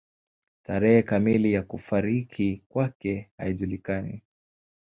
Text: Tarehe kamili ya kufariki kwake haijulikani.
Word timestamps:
Tarehe 0.61 1.03
kamili 1.03 1.53
ya 1.53 1.61
kufariki 1.63 2.61
kwake 2.69 3.29
haijulikani. 3.37 4.21